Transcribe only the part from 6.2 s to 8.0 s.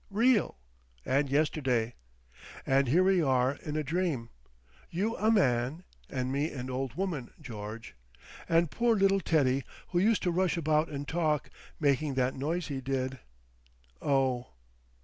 me an old woman, George.